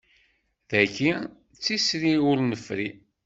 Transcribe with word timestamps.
Tagi 0.69 1.11
d 1.53 1.57
tisri 1.63 2.13
ur 2.29 2.37
nefri. 2.49 2.89